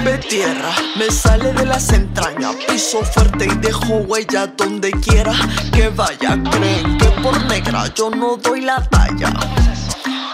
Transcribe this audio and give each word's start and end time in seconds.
rompe 0.00 0.18
tierra, 0.28 0.70
me 0.96 1.10
sale 1.10 1.52
de 1.52 1.66
las 1.66 1.92
entrañas. 1.92 2.54
Piso 2.68 3.02
fuerte 3.04 3.46
y 3.46 3.56
dejo 3.56 3.96
huella 3.98 4.46
donde 4.46 4.90
quiera 4.92 5.32
que 5.72 5.88
vaya. 5.88 6.38
Creen 6.50 6.98
que 6.98 7.06
por 7.22 7.44
negra 7.46 7.92
yo 7.94 8.10
no 8.10 8.36
doy 8.36 8.62
la 8.62 8.82
talla. 8.88 9.32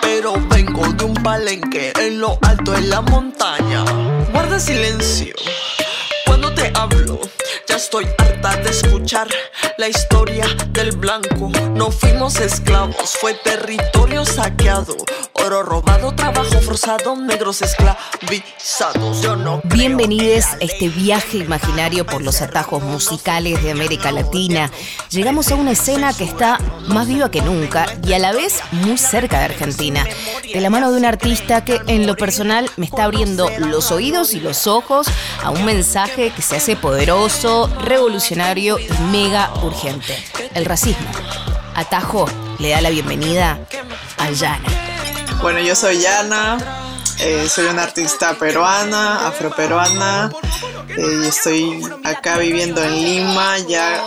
Pero 0.00 0.34
vengo 0.48 0.86
de 0.92 1.04
un 1.04 1.14
palenque 1.14 1.92
en 1.98 2.20
lo 2.20 2.38
alto 2.42 2.72
de 2.72 2.82
la 2.82 3.00
montaña. 3.02 3.84
Guarda 4.32 4.58
silencio 4.58 5.34
cuando 6.26 6.52
te 6.54 6.72
hablo. 6.74 7.20
Ya 7.76 7.80
estoy 7.82 8.06
harta 8.16 8.56
de 8.56 8.70
escuchar 8.70 9.28
la 9.76 9.86
historia 9.86 10.46
del 10.70 10.92
blanco. 10.92 11.50
No 11.74 11.90
fuimos 11.90 12.40
esclavos, 12.40 13.18
fue 13.20 13.34
territorio 13.34 14.24
saqueado. 14.24 14.96
Oro 15.34 15.62
robado, 15.62 16.14
trabajo 16.14 16.58
forzado, 16.62 17.14
negros 17.16 17.60
esclavizados. 17.60 19.20
Yo 19.20 19.36
no 19.36 19.60
Bienvenidos 19.64 20.46
a 20.46 20.56
este 20.60 20.88
viaje 20.88 21.38
imaginario 21.38 22.06
por 22.06 22.22
los 22.22 22.40
atajos 22.40 22.82
musicales 22.82 23.62
de 23.62 23.70
América 23.70 24.10
Latina. 24.10 24.70
Llegamos 25.10 25.52
a 25.52 25.56
una 25.56 25.72
escena 25.72 26.14
que 26.14 26.24
está 26.24 26.58
más 26.88 27.06
viva 27.06 27.30
que 27.30 27.42
nunca 27.42 27.86
y 28.06 28.14
a 28.14 28.18
la 28.18 28.32
vez 28.32 28.60
muy 28.72 28.96
cerca 28.96 29.38
de 29.38 29.44
Argentina. 29.44 30.06
De 30.52 30.60
la 30.60 30.70
mano 30.70 30.90
de 30.90 30.98
un 30.98 31.04
artista 31.04 31.62
que 31.64 31.80
en 31.86 32.06
lo 32.06 32.16
personal 32.16 32.70
me 32.76 32.86
está 32.86 33.04
abriendo 33.04 33.50
los 33.58 33.92
oídos 33.92 34.32
y 34.32 34.40
los 34.40 34.66
ojos 34.66 35.06
a 35.44 35.50
un 35.50 35.64
mensaje 35.66 36.30
que 36.30 36.42
se 36.42 36.56
hace 36.56 36.76
poderoso, 36.76 37.65
revolucionario 37.80 38.78
y 38.78 38.88
mega 39.10 39.52
urgente. 39.62 40.16
El 40.54 40.64
racismo. 40.64 41.06
Atajo 41.74 42.28
le 42.58 42.70
da 42.70 42.80
la 42.80 42.90
bienvenida 42.90 43.58
a 44.18 44.30
Yana. 44.30 44.68
Bueno, 45.42 45.60
yo 45.60 45.76
soy 45.76 46.00
Yana, 46.00 46.58
eh, 47.18 47.48
soy 47.48 47.66
una 47.66 47.82
artista 47.82 48.34
peruana, 48.34 49.26
afroperuana, 49.26 50.30
eh, 50.88 51.20
y 51.22 51.26
estoy 51.26 51.82
acá 52.04 52.38
viviendo 52.38 52.82
en 52.82 52.94
Lima 52.94 53.58
ya 53.58 54.02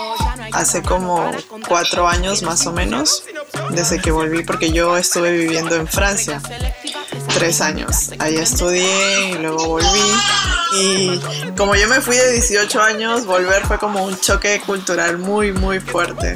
hace 0.51 0.81
como 0.81 1.31
cuatro 1.67 2.07
años 2.07 2.41
más 2.41 2.65
o 2.65 2.71
menos, 2.71 3.23
desde 3.69 3.99
que 3.99 4.11
volví, 4.11 4.43
porque 4.43 4.71
yo 4.71 4.97
estuve 4.97 5.31
viviendo 5.31 5.75
en 5.75 5.87
Francia 5.87 6.41
tres 7.27 7.61
años. 7.61 8.11
Ahí 8.19 8.35
estudié 8.35 9.29
y 9.29 9.33
luego 9.33 9.67
volví. 9.67 9.85
Y 10.81 11.19
como 11.57 11.75
yo 11.75 11.87
me 11.87 12.01
fui 12.01 12.15
de 12.15 12.33
18 12.33 12.81
años, 12.81 13.25
volver 13.25 13.65
fue 13.65 13.77
como 13.79 14.03
un 14.03 14.19
choque 14.19 14.61
cultural 14.65 15.17
muy, 15.17 15.51
muy 15.51 15.79
fuerte. 15.79 16.35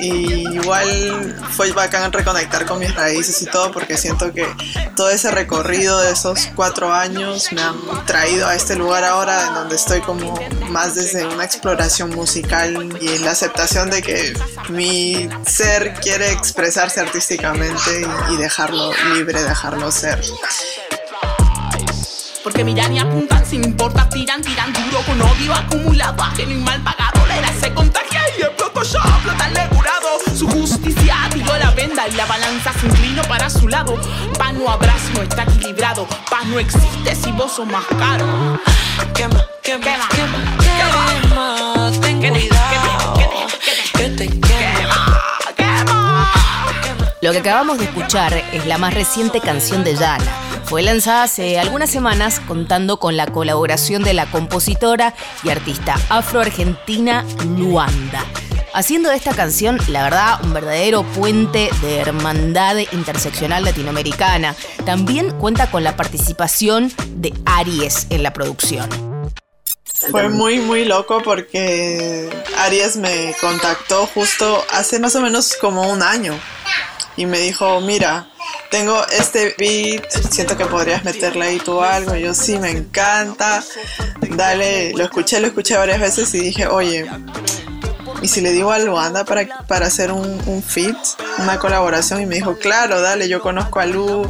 Y 0.00 0.48
igual 0.54 1.36
fue 1.56 1.72
bacán 1.72 2.12
reconectar 2.12 2.66
con 2.66 2.78
mis 2.78 2.94
raíces 2.94 3.42
y 3.42 3.46
todo, 3.46 3.72
porque 3.72 3.96
siento 3.96 4.32
que 4.32 4.46
todo 4.96 5.10
ese 5.10 5.30
recorrido 5.30 6.00
de 6.00 6.12
esos 6.12 6.48
cuatro 6.54 6.92
años 6.92 7.52
me 7.52 7.62
han 7.62 7.76
traído 8.06 8.46
a 8.46 8.54
este 8.54 8.76
lugar 8.76 9.04
ahora, 9.04 9.48
en 9.48 9.54
donde 9.54 9.76
estoy 9.76 10.00
como 10.00 10.38
más 10.70 10.94
desde 10.94 11.26
una 11.26 11.44
exploración 11.44 12.10
musical 12.10 12.96
y 13.00 13.18
la 13.18 13.32
aceptación 13.32 13.90
de 13.90 14.02
que 14.02 14.34
mi 14.68 15.28
ser 15.46 15.94
quiere 15.94 16.32
expresarse 16.32 17.00
artísticamente 17.00 18.06
y 18.30 18.36
dejarlo 18.36 18.92
libre, 19.14 19.42
dejarlo 19.42 19.90
ser. 19.90 20.20
Porque 22.42 22.64
miran 22.64 22.92
y 22.94 22.98
apuntan 22.98 23.44
sin 23.44 23.64
importar, 23.64 24.08
tiran, 24.08 24.40
tiran 24.40 24.72
duro 24.72 25.02
con 25.04 25.20
odio 25.20 25.52
acumulado, 25.52 26.22
ajeno 26.22 26.52
y 26.52 26.56
mal 26.56 26.82
pagado. 26.82 27.26
La 27.26 27.36
era 27.36 27.52
se 27.60 27.74
contagia 27.74 28.07
balanza 32.38 32.72
se 32.80 32.86
inclinó 32.86 33.22
para 33.22 33.50
su 33.50 33.68
lado. 33.68 33.94
Paz 34.38 34.52
no 34.54 34.66
si 35.06 35.12
no 35.14 35.22
está 35.22 35.42
equilibrado. 35.42 36.06
Paz 36.30 36.46
no 36.46 36.58
existe 36.58 37.14
si 37.14 37.32
vos 37.32 37.52
sos 37.52 37.66
más 37.66 37.84
caro. 37.98 38.26
Quema, 39.14 39.44
quema, 39.62 40.08
quema, 40.08 40.08
quema, 40.08 41.20
quema. 41.20 41.90
Ten 42.00 42.18
cuidado, 42.18 43.14
que 43.94 44.08
te 44.10 44.28
quema. 44.28 45.22
Lo 47.20 47.32
que 47.32 47.38
acabamos 47.38 47.78
de 47.78 47.84
escuchar 47.84 48.32
es 48.52 48.66
la 48.66 48.78
más 48.78 48.94
reciente 48.94 49.40
canción 49.40 49.82
de 49.82 49.96
Yana. 49.96 50.32
Fue 50.64 50.82
lanzada 50.82 51.24
hace 51.24 51.58
algunas 51.58 51.90
semanas 51.90 52.40
contando 52.46 52.98
con 52.98 53.16
la 53.16 53.26
colaboración 53.26 54.04
de 54.04 54.14
la 54.14 54.26
compositora 54.26 55.14
y 55.42 55.48
artista 55.48 55.96
afroargentina 56.10 57.24
Luanda. 57.56 58.24
Haciendo 58.78 59.10
de 59.10 59.16
esta 59.16 59.34
canción, 59.34 59.76
la 59.88 60.04
verdad, 60.04 60.38
un 60.44 60.54
verdadero 60.54 61.02
puente 61.02 61.68
de 61.82 61.98
hermandad 61.98 62.76
interseccional 62.92 63.64
latinoamericana. 63.64 64.54
También 64.86 65.32
cuenta 65.32 65.68
con 65.68 65.82
la 65.82 65.96
participación 65.96 66.92
de 67.16 67.34
Aries 67.44 68.06
en 68.10 68.22
la 68.22 68.32
producción. 68.32 68.88
Fue 70.12 70.28
muy, 70.28 70.60
muy 70.60 70.84
loco 70.84 71.20
porque 71.24 72.30
Aries 72.58 72.94
me 72.94 73.34
contactó 73.40 74.06
justo 74.06 74.64
hace 74.72 75.00
más 75.00 75.16
o 75.16 75.22
menos 75.22 75.56
como 75.60 75.90
un 75.90 76.00
año 76.00 76.38
y 77.16 77.26
me 77.26 77.40
dijo, 77.40 77.80
mira, 77.80 78.30
tengo 78.70 79.04
este 79.08 79.56
beat, 79.58 80.08
siento 80.30 80.56
que 80.56 80.66
podrías 80.66 81.02
meterle 81.02 81.46
ahí 81.46 81.58
tú 81.58 81.82
algo. 81.82 82.14
Yo 82.14 82.32
sí, 82.32 82.60
me 82.60 82.70
encanta. 82.70 83.64
Dale, 84.20 84.92
lo 84.92 85.02
escuché, 85.02 85.40
lo 85.40 85.48
escuché 85.48 85.76
varias 85.76 85.98
veces 86.00 86.32
y 86.34 86.38
dije, 86.38 86.68
oye, 86.68 87.06
¿y 88.22 88.28
si 88.28 88.40
le 88.40 88.52
digo 88.52 88.72
a 88.72 88.78
Luanda 88.78 89.24
para, 89.24 89.46
para 89.66 89.86
hacer 89.86 90.12
un, 90.12 90.40
un 90.46 90.62
feat, 90.62 90.96
una 91.38 91.58
colaboración? 91.58 92.20
Y 92.20 92.26
me 92.26 92.36
dijo, 92.36 92.56
claro, 92.56 93.00
dale, 93.00 93.28
yo 93.28 93.40
conozco 93.40 93.80
a 93.80 93.86
Lu, 93.86 94.22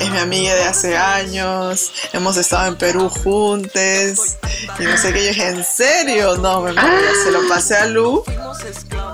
es 0.00 0.10
mi 0.10 0.18
amiga 0.18 0.54
de 0.54 0.64
hace 0.64 0.96
años, 0.96 1.92
hemos 2.12 2.36
estado 2.36 2.66
en 2.66 2.76
Perú 2.76 3.08
juntos. 3.08 4.36
Y 4.78 4.84
no 4.84 4.96
sé 4.96 5.12
qué, 5.12 5.22
yo 5.22 5.28
dije, 5.28 5.48
¿en 5.48 5.64
serio? 5.64 6.36
No, 6.36 6.62
me 6.62 6.72
se 6.72 7.30
lo 7.30 7.46
pasé 7.48 7.76
a 7.76 7.86
Lu 7.86 8.24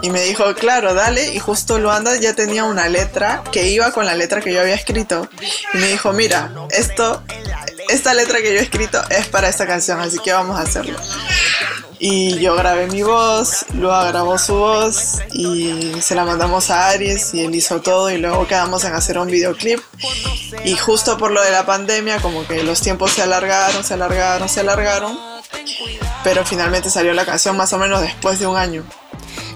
y 0.03 0.11
me 0.11 0.23
dijo, 0.23 0.55
claro, 0.55 0.95
dale. 0.95 1.33
Y 1.35 1.39
justo 1.39 1.79
Luanda 1.79 2.17
ya 2.17 2.35
tenía 2.35 2.65
una 2.65 2.89
letra 2.89 3.43
que 3.53 3.69
iba 3.69 3.93
con 3.93 4.05
la 4.05 4.15
letra 4.15 4.41
que 4.41 4.53
yo 4.53 4.61
había 4.61 4.75
escrito. 4.75 5.29
Y 5.73 5.79
me 5.79 5.89
dijo, 5.89 6.13
mira, 6.13 6.51
esto, 6.71 7.23
esta 7.89 8.15
letra 8.15 8.41
que 8.41 8.53
yo 8.53 8.61
he 8.61 8.63
escrito 8.63 9.01
es 9.11 9.29
para 9.29 9.49
esta 9.49 9.67
canción, 9.67 10.01
así 10.01 10.19
que 10.19 10.33
vamos 10.33 10.59
a 10.59 10.63
hacerlo. 10.63 10.99
Y 12.05 12.41
yo 12.41 12.57
grabé 12.57 12.89
mi 12.89 13.05
voz, 13.05 13.65
Lua 13.75 14.09
grabó 14.09 14.37
su 14.37 14.57
voz 14.57 15.21
y 15.33 15.93
se 16.01 16.17
la 16.17 16.25
mandamos 16.25 16.69
a 16.69 16.89
Aries 16.89 17.33
y 17.33 17.43
él 17.43 17.55
hizo 17.55 17.81
todo 17.81 18.11
y 18.11 18.19
luego 18.19 18.45
quedamos 18.45 18.83
en 18.83 18.93
hacer 18.93 19.19
un 19.19 19.29
videoclip. 19.29 19.79
Y 20.65 20.75
justo 20.75 21.17
por 21.17 21.31
lo 21.31 21.41
de 21.41 21.53
la 21.53 21.65
pandemia, 21.65 22.19
como 22.19 22.45
que 22.45 22.65
los 22.65 22.81
tiempos 22.81 23.13
se 23.13 23.23
alargaron, 23.23 23.85
se 23.85 23.95
alargaron, 23.95 24.49
se 24.49 24.59
alargaron. 24.59 25.17
Pero 26.25 26.45
finalmente 26.45 26.91
salió 26.91 27.13
la 27.13 27.25
canción 27.25 27.57
más 27.57 27.73
o 27.73 27.79
menos 27.79 28.01
después 28.01 28.41
de 28.41 28.49
un 28.49 28.57
año. 28.57 28.83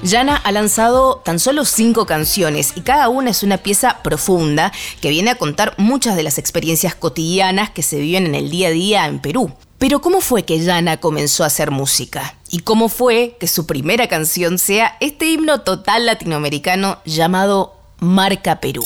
Yana 0.05 0.37
ha 0.37 0.53
lanzado 0.53 1.17
tan 1.25 1.41
solo 1.41 1.65
cinco 1.65 2.07
canciones 2.07 2.75
y 2.77 2.83
cada 2.83 3.09
una 3.09 3.31
es 3.31 3.43
una 3.43 3.59
pieza 3.59 4.05
profunda 4.05 4.73
que 5.01 5.11
viene 5.11 5.33
a 5.33 5.39
contar 5.39 5.75
muchas 5.79 6.15
de 6.15 6.23
las 6.23 6.39
experiencias 6.39 6.95
cotidianas 6.95 7.71
que 7.71 7.83
se 7.83 7.99
viven 7.99 8.25
en 8.25 8.37
el 8.37 8.51
día 8.51 8.69
a 8.69 8.71
día 8.71 9.07
en 9.07 9.19
Perú. 9.19 9.53
Pero 9.79 10.01
¿cómo 10.01 10.21
fue 10.21 10.45
que 10.45 10.59
Yana 10.59 10.99
comenzó 10.99 11.45
a 11.45 11.49
hacer 11.49 11.71
música? 11.71 12.36
¿Y 12.49 12.61
cómo 12.61 12.89
fue 12.89 13.37
que 13.41 13.49
su 13.49 13.67
primera 13.67 14.09
canción 14.09 14.59
sea 14.59 14.97
este 15.01 15.27
himno 15.27 15.63
total 15.63 16.07
latinoamericano 16.07 17.01
llamado 17.05 17.75
Marca 17.99 18.61
Perú? 18.61 18.85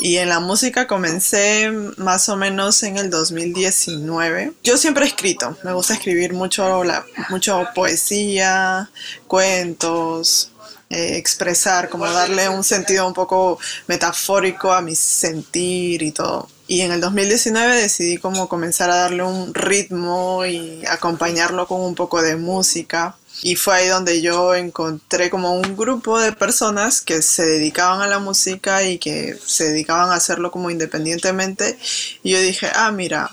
Y 0.00 0.18
en 0.18 0.28
la 0.28 0.38
música 0.38 0.86
comencé 0.86 1.70
más 1.96 2.28
o 2.28 2.36
menos 2.36 2.82
en 2.84 2.98
el 2.98 3.10
2019. 3.10 4.52
Yo 4.62 4.76
siempre 4.76 5.04
he 5.04 5.08
escrito, 5.08 5.56
me 5.64 5.72
gusta 5.72 5.94
escribir 5.94 6.34
mucho, 6.34 6.84
la, 6.84 7.04
mucho 7.30 7.66
poesía, 7.74 8.90
cuentos, 9.26 10.52
eh, 10.90 11.16
expresar, 11.16 11.88
como 11.88 12.06
darle 12.06 12.48
un 12.48 12.62
sentido 12.62 13.08
un 13.08 13.14
poco 13.14 13.58
metafórico 13.88 14.72
a 14.72 14.80
mi 14.82 14.94
sentir 14.94 16.02
y 16.02 16.12
todo. 16.12 16.48
Y 16.68 16.82
en 16.82 16.92
el 16.92 17.00
2019 17.00 17.76
decidí 17.76 18.18
como 18.18 18.46
comenzar 18.46 18.90
a 18.90 18.96
darle 18.96 19.22
un 19.22 19.54
ritmo 19.54 20.44
y 20.44 20.84
acompañarlo 20.86 21.66
con 21.66 21.80
un 21.80 21.94
poco 21.94 22.20
de 22.20 22.36
música. 22.36 23.16
Y 23.42 23.56
fue 23.56 23.76
ahí 23.76 23.88
donde 23.88 24.20
yo 24.20 24.54
encontré 24.54 25.30
como 25.30 25.54
un 25.54 25.76
grupo 25.78 26.20
de 26.20 26.32
personas 26.32 27.00
que 27.00 27.22
se 27.22 27.46
dedicaban 27.46 28.02
a 28.02 28.06
la 28.06 28.18
música 28.18 28.82
y 28.82 28.98
que 28.98 29.34
se 29.46 29.70
dedicaban 29.70 30.10
a 30.10 30.16
hacerlo 30.16 30.50
como 30.50 30.70
independientemente. 30.70 31.78
Y 32.22 32.32
yo 32.32 32.40
dije, 32.40 32.68
ah, 32.74 32.92
mira, 32.92 33.30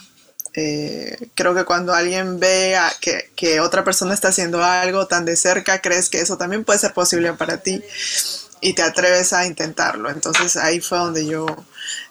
eh, 0.53 1.27
creo 1.35 1.53
que 1.53 1.65
cuando 1.65 1.93
alguien 1.93 2.39
ve 2.39 2.77
que, 3.01 3.31
que, 3.35 3.59
otra 3.59 3.83
persona 3.83 4.13
está 4.13 4.29
haciendo 4.29 4.63
algo 4.63 5.07
tan 5.07 5.25
de 5.25 5.35
cerca, 5.35 5.81
crees 5.81 6.09
que 6.09 6.21
eso 6.21 6.37
también 6.37 6.63
puede 6.63 6.79
ser 6.79 6.93
posible 6.93 7.33
para 7.33 7.57
ti 7.57 7.83
y 8.61 8.73
te 8.73 8.81
atreves 8.81 9.33
a 9.33 9.45
intentarlo. 9.45 10.09
Entonces 10.09 10.55
ahí 10.55 10.79
fue 10.79 10.97
donde 10.97 11.25
yo 11.25 11.45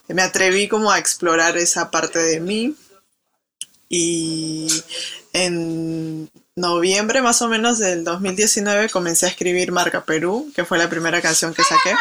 me 0.08 0.22
atreví 0.22 0.68
como 0.68 0.90
a 0.90 0.98
explorar 0.98 1.56
esa 1.56 1.90
parte 1.90 2.18
de 2.18 2.40
mí. 2.40 2.74
Y 3.88 4.66
en 5.32 6.30
noviembre 6.56 7.22
más 7.22 7.42
o 7.42 7.48
menos 7.48 7.78
del 7.78 8.04
2019 8.04 8.88
comencé 8.90 9.26
a 9.26 9.28
escribir 9.30 9.72
Marca 9.72 10.04
Perú, 10.04 10.52
que 10.54 10.64
fue 10.64 10.78
la 10.78 10.90
primera 10.90 11.20
canción 11.20 11.54
que 11.54 11.62
saqué. 11.62 11.94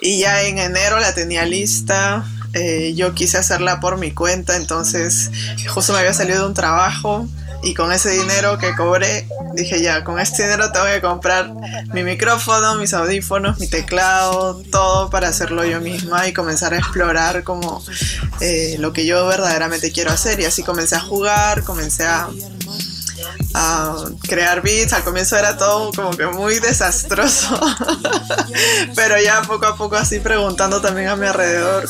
Y 0.00 0.20
ya 0.20 0.42
en 0.42 0.58
enero 0.58 0.98
la 0.98 1.14
tenía 1.14 1.46
lista 1.46 2.24
eh, 2.54 2.92
yo 2.94 3.14
quise 3.14 3.38
hacerla 3.38 3.80
por 3.80 3.98
mi 3.98 4.12
cuenta, 4.12 4.56
entonces 4.56 5.30
justo 5.68 5.92
me 5.92 6.00
había 6.00 6.14
salido 6.14 6.40
de 6.40 6.46
un 6.46 6.54
trabajo 6.54 7.26
y 7.62 7.74
con 7.74 7.92
ese 7.92 8.10
dinero 8.10 8.58
que 8.58 8.74
cobré 8.74 9.26
dije 9.54 9.80
ya, 9.80 10.04
con 10.04 10.18
este 10.18 10.44
dinero 10.44 10.72
tengo 10.72 10.86
que 10.86 11.00
comprar 11.00 11.52
mi 11.92 12.02
micrófono, 12.02 12.76
mis 12.76 12.94
audífonos, 12.94 13.58
mi 13.58 13.68
teclado, 13.68 14.62
todo 14.70 15.10
para 15.10 15.28
hacerlo 15.28 15.64
yo 15.64 15.80
misma 15.80 16.26
y 16.28 16.32
comenzar 16.32 16.74
a 16.74 16.78
explorar 16.78 17.44
como 17.44 17.82
eh, 18.40 18.76
lo 18.78 18.92
que 18.92 19.06
yo 19.06 19.26
verdaderamente 19.26 19.92
quiero 19.92 20.10
hacer 20.10 20.40
y 20.40 20.44
así 20.44 20.62
comencé 20.62 20.96
a 20.96 21.00
jugar, 21.00 21.64
comencé 21.64 22.04
a 22.04 22.28
a 23.54 23.96
crear 24.28 24.62
beats. 24.62 24.92
Al 24.92 25.04
comienzo 25.04 25.36
era 25.36 25.56
todo 25.56 25.92
como 25.92 26.10
que 26.10 26.26
muy 26.26 26.58
desastroso, 26.58 27.58
pero 28.94 29.20
ya 29.20 29.42
poco 29.42 29.66
a 29.66 29.76
poco 29.76 29.96
así 29.96 30.20
preguntando 30.20 30.80
también 30.80 31.08
a 31.08 31.16
mi 31.16 31.26
alrededor, 31.26 31.88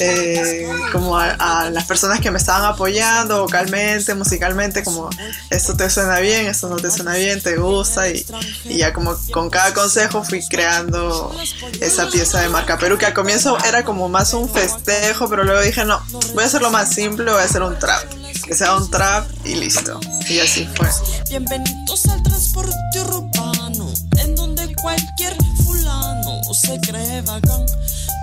eh, 0.00 0.68
como 0.92 1.18
a, 1.18 1.70
las 1.70 1.84
personas 1.84 2.20
que 2.20 2.30
me 2.30 2.38
estaban 2.38 2.64
apoyando 2.64 3.42
vocalmente, 3.42 4.14
musicalmente, 4.14 4.82
como 4.82 5.10
esto 5.50 5.76
te 5.76 5.88
suena 5.90 6.20
bien, 6.20 6.46
esto 6.46 6.68
no 6.68 6.76
te 6.76 6.90
suena 6.90 7.14
bien, 7.14 7.40
te 7.40 7.56
gusta 7.56 8.08
y, 8.08 8.24
y 8.64 8.78
ya 8.78 8.92
como 8.92 9.16
con 9.32 9.50
cada 9.50 9.72
consejo 9.74 10.24
fui 10.24 10.46
creando 10.48 11.34
esa 11.80 12.08
pieza 12.08 12.40
de 12.40 12.48
marca 12.48 12.78
Perú 12.78 12.98
que 12.98 13.06
al 13.06 13.14
comienzo 13.14 13.56
era 13.64 13.84
como 13.84 14.08
más 14.08 14.34
un 14.34 14.48
festejo, 14.48 15.28
pero 15.28 15.44
luego 15.44 15.60
dije 15.60 15.84
no, 15.84 16.02
voy 16.34 16.44
a 16.44 16.46
hacerlo 16.46 16.70
más 16.70 16.92
simple, 16.92 17.30
voy 17.30 17.40
a 17.40 17.44
hacer 17.44 17.62
un 17.62 17.78
trap 17.78 18.04
que 18.46 18.54
sea 18.54 18.76
un 18.76 18.90
trap 18.90 19.26
y 19.44 19.54
listo. 19.54 19.98
Y 20.28 20.40
así 20.40 20.68
fue. 20.74 20.88
Bienvenidos 21.28 22.06
al 22.06 22.22
transporte 22.22 23.00
urbano, 23.00 23.92
en 24.18 24.34
donde 24.34 24.74
cualquier 24.76 25.36
fulano 25.64 26.40
se 26.52 26.78
cree 26.80 27.22
bacán 27.22 27.64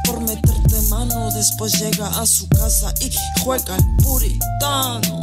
por 0.06 0.22
meterte 0.22 0.82
mano. 0.90 1.32
Después 1.32 1.80
llega 1.80 2.08
a 2.08 2.26
su 2.26 2.48
casa 2.50 2.94
y 3.00 3.12
juega 3.42 3.76
el 3.76 4.04
puritano 4.04 5.20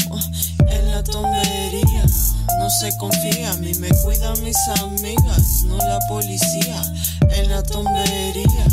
en 0.68 0.90
la 0.90 1.02
tontería. 1.04 2.04
No 2.58 2.68
se 2.80 2.96
confía, 2.98 3.52
a 3.52 3.56
mí 3.56 3.72
me 3.74 3.88
cuidan 4.02 4.42
mis 4.42 4.56
amigas, 4.80 5.62
no 5.64 5.76
la 5.78 5.98
policía 6.08 6.82
en 7.38 7.50
la 7.50 7.62
tontería. 7.62 8.66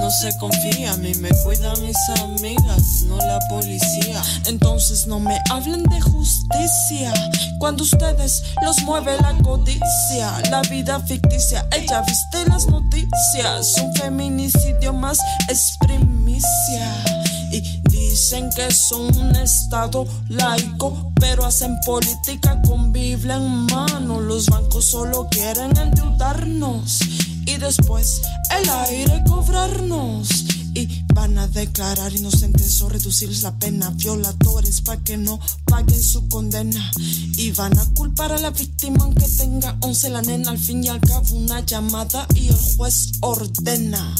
No 0.00 0.10
se 0.10 0.36
confía, 0.38 0.92
a 0.92 0.96
mí 0.96 1.14
me 1.16 1.30
cuidan 1.42 1.80
mis 1.82 1.96
amigas, 2.20 3.02
no 3.06 3.16
la 3.18 3.38
policía. 3.48 4.22
Entonces 4.46 5.06
no 5.06 5.20
me 5.20 5.38
hablen 5.50 5.82
de 5.84 6.00
justicia. 6.00 7.12
Cuando 7.58 7.84
ustedes 7.84 8.42
los 8.62 8.82
mueve 8.82 9.16
la 9.20 9.34
codicia, 9.42 10.40
la 10.50 10.62
vida 10.62 11.00
ficticia. 11.00 11.66
Ella 11.72 12.02
viste 12.02 12.48
las 12.48 12.66
noticias, 12.66 13.74
un 13.82 13.94
feminicidio 13.94 14.92
más 14.92 15.18
es 15.48 15.76
primicia. 15.80 17.04
Y 17.52 17.60
dicen 17.88 18.50
que 18.54 18.70
son 18.72 19.16
un 19.16 19.36
estado 19.36 20.06
laico, 20.28 21.12
pero 21.20 21.46
hacen 21.46 21.78
política 21.86 22.60
con 22.66 22.92
Biblia 22.92 23.36
en 23.36 23.66
mano. 23.66 24.20
Los 24.20 24.46
bancos 24.46 24.86
solo 24.86 25.28
quieren 25.30 25.76
endeudarnos 25.76 27.00
y 27.46 27.56
después 27.56 28.22
el 28.60 28.68
aire 28.68 29.22
cobrarnos. 29.26 30.28
Y 30.74 31.06
van 31.14 31.38
a 31.38 31.48
declarar 31.48 32.12
inocentes 32.12 32.82
o 32.82 32.90
reducirles 32.90 33.42
la 33.42 33.58
pena. 33.58 33.90
Violadores 33.94 34.82
para 34.82 35.00
que 35.02 35.16
no 35.16 35.40
paguen 35.64 36.02
su 36.02 36.28
condena. 36.28 36.90
Y 36.98 37.52
van 37.52 37.78
a 37.78 37.84
culpar 37.94 38.32
a 38.32 38.38
la 38.38 38.50
víctima 38.50 39.04
aunque 39.04 39.26
tenga 39.26 39.74
11 39.80 40.10
la 40.10 40.20
nena. 40.20 40.50
Al 40.50 40.58
fin 40.58 40.84
y 40.84 40.88
al 40.88 41.00
cabo 41.00 41.34
una 41.34 41.60
llamada 41.60 42.26
y 42.34 42.48
el 42.48 42.58
juez 42.76 43.12
ordena. 43.22 44.14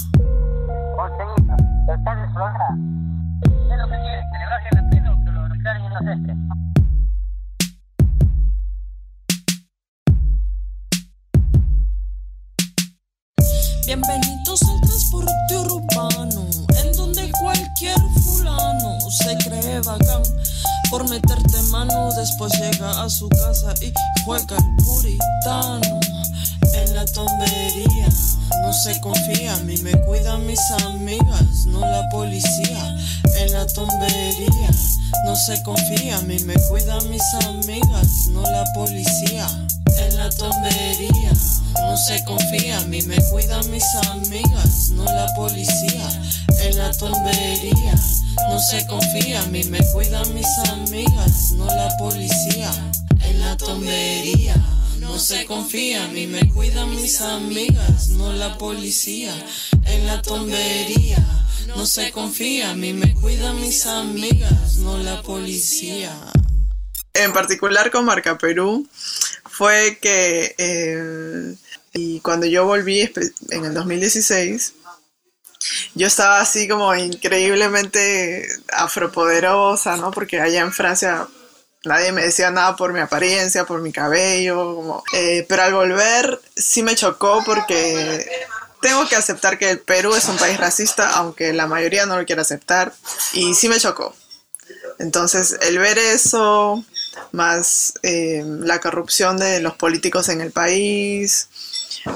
¿Estás 1.89 2.19
¿Qué 3.43 3.77
lo 3.77 3.89
que 3.89 3.97
quiere? 4.01 4.23
¿Celebrar 4.33 4.61
que 4.63 4.97
pena 4.97 5.13
o 5.13 5.25
que 5.25 5.31
lo 5.31 5.49
declaren 5.49 5.85
inocente? 5.85 6.66
Bienvenidos 13.87 14.63
al 14.65 14.81
transporte 14.81 15.57
urbano, 15.57 16.45
en 16.83 16.93
donde 16.97 17.31
cualquier 17.41 17.97
fulano 18.21 18.99
se 19.09 19.37
cree 19.37 19.79
bacán 19.79 20.25
por 20.91 21.09
meterte 21.09 21.63
mano. 21.71 22.11
Después 22.17 22.53
llega 22.59 23.05
a 23.05 23.09
su 23.09 23.29
casa 23.29 23.73
y 23.81 23.93
juega 24.25 24.57
el 24.57 24.85
puritano 24.85 26.01
en 26.75 26.95
la 26.97 27.05
tombería. 27.07 28.09
No 28.63 28.73
se 28.73 29.01
confía, 29.01 29.55
a 29.55 29.61
mí 29.61 29.77
me 29.77 29.93
cuidan 30.03 30.45
mis 30.49 30.61
amigas, 30.85 31.67
no 31.67 31.79
la 31.79 32.09
policía. 32.09 32.97
En 33.39 33.53
la 33.53 33.69
tombería, 33.69 34.71
no 35.27 35.37
se 35.37 35.63
confía, 35.63 36.17
a 36.17 36.23
mí 36.23 36.41
me 36.41 36.55
cuidan 36.69 37.09
mis 37.09 37.23
amigas, 37.47 38.27
no 38.33 38.43
la 38.43 38.65
policía. 38.75 39.47
En 39.97 40.17
la 40.17 40.29
tombería 40.31 41.33
no 41.87 41.97
se 41.97 42.25
confía, 42.25 42.79
a 42.79 42.85
mí 42.87 43.01
me 43.03 43.17
cuidan 43.31 43.71
mis 43.71 43.85
amigas, 44.11 44.91
no 44.91 45.05
la 45.05 45.33
policía. 45.37 46.09
En 46.63 46.77
la 46.77 46.91
tombería, 46.91 47.95
no 48.49 48.59
se 48.59 48.87
confía, 48.87 49.41
a 49.41 49.47
mí 49.47 49.63
me 49.65 49.79
cuidan 49.93 50.35
mis 50.35 50.47
amigas, 50.69 51.53
no 51.53 51.67
la 51.67 51.97
policía. 51.97 52.71
En 53.23 53.41
la 53.41 53.57
tombería, 53.57 54.57
no 54.99 55.19
se 55.19 55.47
confía, 55.47 56.05
a 56.05 56.09
mí 56.09 56.27
me 56.27 56.49
cuidan 56.49 56.91
mis 56.91 57.21
amigas, 57.21 58.09
no 58.09 58.33
la 58.33 58.59
policía. 58.59 59.33
En 59.85 60.07
la 60.07 60.21
tombería, 60.23 61.25
no 61.69 61.87
se 61.87 62.11
confía, 62.11 62.71
a 62.71 62.75
mí 62.75 62.93
me 62.95 63.15
cuidan 63.15 63.61
mis 63.61 63.87
amigas, 63.87 64.77
no 64.79 64.99
la 64.99 65.23
policía. 65.23 66.13
En 67.15 67.33
particular 67.33 67.91
con 67.93 68.05
Marca 68.05 68.37
Perú, 68.37 68.87
fue 69.49 69.99
que 70.03 70.55
eh, 70.59 71.55
y 71.97 72.21
cuando 72.21 72.47
yo 72.47 72.67
volví 72.67 73.11
en 73.51 73.65
el 73.65 73.75
2016, 73.75 74.75
yo 75.95 76.07
estaba 76.07 76.41
así 76.41 76.69
como 76.69 76.95
increíblemente 76.95 78.47
afropoderosa, 78.73 79.97
¿no? 79.97 80.11
Porque 80.11 80.41
allá 80.41 80.61
en 80.61 80.73
Francia 80.73 81.27
nadie 81.85 82.13
me 82.13 82.23
decía 82.23 82.51
nada 82.51 82.77
por 82.77 82.93
mi 82.93 83.01
apariencia, 83.01 83.65
por 83.65 83.81
mi 83.81 83.93
cabello, 83.93 85.03
eh, 85.13 85.47
pero 85.49 85.63
al 85.63 85.75
volver 85.75 86.41
sí 86.55 86.83
me 86.83 86.95
chocó 86.95 87.43
porque 87.45 88.29
tengo 88.83 89.09
que 89.09 89.17
aceptar 89.17 89.59
que 89.59 89.71
el 89.71 89.81
Perú 89.81 90.15
es 90.15 90.27
un 90.27 90.37
país 90.37 90.59
racista, 90.59 91.11
aunque 91.13 91.53
la 91.53 91.67
mayoría 91.67 92.07
no 92.07 92.19
lo 92.19 92.27
quiere 92.27 92.43
aceptar, 92.43 92.93
y 93.33 93.55
sí 93.55 93.69
me 93.69 93.81
chocó. 93.81 94.15
Entonces, 94.99 95.57
el 95.63 95.79
ver 95.79 95.99
eso, 95.99 96.85
más 97.33 97.95
eh, 98.03 98.43
la 98.45 98.81
corrupción 98.81 99.37
de 99.37 99.61
los 99.61 99.77
políticos 99.77 100.29
en 100.29 100.41
el 100.41 100.53
país, 100.53 101.49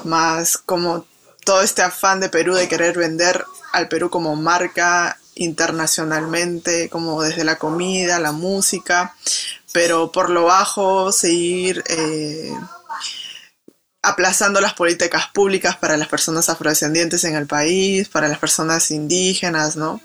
más 0.05 0.59
como 0.59 1.07
todo 1.45 1.63
este 1.63 1.83
afán 1.83 2.21
de 2.21 2.29
Perú 2.29 2.55
de 2.55 2.69
querer 2.69 2.97
vender 2.97 3.45
al 3.73 3.89
Perú 3.89 4.11
como 4.11 4.37
marca 4.37 5.19
internacionalmente, 5.35 6.89
como 6.91 7.23
desde 7.23 7.45
la 7.45 7.57
comida, 7.57 8.19
la 8.19 8.33
música, 8.33 9.15
pero 9.73 10.13
por 10.13 10.31
lo 10.31 10.45
bajo 10.45 11.13
seguir 11.13 11.83
eh, 11.89 12.53
aplazando 14.03 14.61
las 14.61 14.75
políticas 14.75 15.29
públicas 15.29 15.77
para 15.77 15.97
las 15.97 16.09
personas 16.09 16.49
afrodescendientes 16.49 17.25
en 17.25 17.37
el 17.37 17.47
país, 17.47 18.09
para 18.09 18.29
las 18.29 18.39
personas 18.39 18.91
indígenas, 18.91 19.77
¿no? 19.77 20.01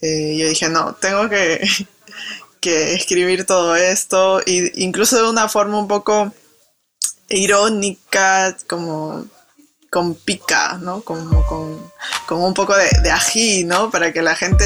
Eh, 0.00 0.36
yo 0.38 0.48
dije, 0.48 0.68
no, 0.68 0.94
tengo 0.94 1.28
que, 1.28 1.66
que 2.60 2.94
escribir 2.94 3.44
todo 3.44 3.76
esto, 3.76 4.40
e 4.46 4.72
incluso 4.76 5.16
de 5.16 5.28
una 5.28 5.48
forma 5.48 5.78
un 5.78 5.88
poco 5.88 6.32
irónica, 7.28 8.56
como 8.66 9.26
con 9.90 10.14
pica, 10.14 10.78
¿no? 10.80 11.02
Como 11.02 11.46
con, 11.46 12.42
un 12.42 12.54
poco 12.54 12.74
de, 12.76 13.10
ají, 13.10 13.64
¿no? 13.64 13.90
Para 13.90 14.12
que 14.12 14.22
la 14.22 14.34
gente 14.34 14.64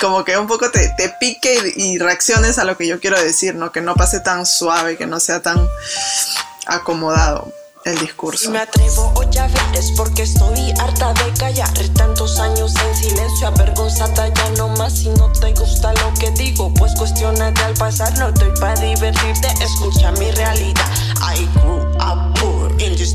como 0.00 0.24
que 0.24 0.36
un 0.36 0.46
poco 0.46 0.70
te, 0.70 0.92
te 0.96 1.10
pique 1.20 1.72
y, 1.76 1.94
y, 1.94 1.98
reacciones 1.98 2.58
a 2.58 2.64
lo 2.64 2.76
que 2.76 2.86
yo 2.86 3.00
quiero 3.00 3.20
decir, 3.20 3.54
¿no? 3.54 3.70
Que 3.70 3.80
no 3.80 3.94
pase 3.94 4.20
tan 4.20 4.46
suave, 4.46 4.96
que 4.96 5.06
no 5.06 5.20
sea 5.20 5.42
tan 5.42 5.66
acomodado 6.66 7.52
el 7.84 7.98
discurso. 7.98 8.50
Me 8.50 8.58
atrevo 8.58 9.12
hoy 9.16 9.26
a 9.38 9.46
es 9.78 9.92
porque 9.96 10.22
estoy 10.22 10.72
harta 10.78 11.12
de 11.14 11.32
callar 11.38 11.72
tantos 11.94 12.38
años 12.38 12.74
en 12.76 12.96
silencio, 12.96 13.48
avergonzada 13.48 14.28
ya 14.28 14.50
no 14.56 14.68
más. 14.68 14.92
Si 14.92 15.08
no 15.08 15.30
te 15.32 15.52
gusta 15.54 15.92
lo 15.94 16.12
que 16.18 16.30
digo, 16.32 16.72
pues 16.74 16.94
cuestionate 16.94 17.62
al 17.62 17.74
pasar. 17.74 18.16
No 18.18 18.28
estoy 18.28 18.50
para 18.60 18.78
divertirte, 18.80 19.48
escucha 19.62 20.12
mi 20.12 20.30
realidad. 20.32 20.90
I 21.20 21.46
grew 21.60 21.80
up 21.98 22.34
poor 22.38 22.70
in 22.80 22.96
this 22.96 23.14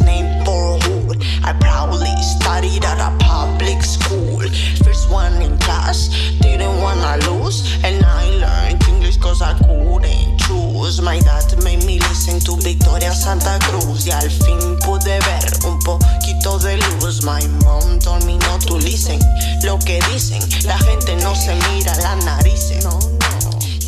I 1.44 1.54
proudly 1.60 2.14
studied 2.22 2.84
at 2.84 3.00
a 3.00 3.16
public 3.20 3.82
school. 3.84 4.42
First 4.84 5.10
one 5.10 5.42
in 5.42 5.58
class, 5.60 6.10
didn't 6.42 6.82
wanna 6.82 7.18
lose, 7.30 7.78
and 7.84 8.04
I 8.04 8.30
learned 8.42 8.84
English 8.88 9.18
cause 9.18 9.42
I 9.42 9.54
couldn't 9.54 10.40
choose. 10.40 11.02
My 11.02 11.20
dad 11.20 11.64
made 11.64 11.84
me 11.86 12.00
listen 12.00 12.40
to 12.42 12.56
Victoria 12.58 13.14
Santa 13.14 13.60
Cruz 13.60 14.06
y 14.06 14.12
al 14.12 14.30
fin 14.30 14.78
pude 14.86 15.20
ver 15.20 15.46
un 15.66 15.80
poquito 15.80 16.60
de 16.60 16.78
luz. 16.78 17.24
My 17.24 17.46
mom 17.64 18.00
told 18.00 18.26
me 18.26 18.38
not 18.38 18.62
to 18.68 18.76
listen. 18.76 19.20
Lo 19.64 19.78
que 19.80 20.00
dicen, 20.12 20.42
la 20.66 20.78
gente 20.80 21.16
no 21.18 21.36
se 21.36 21.56
mira 21.70 21.96
la 21.98 22.16
nariz, 22.16 22.72
no. 22.84 23.00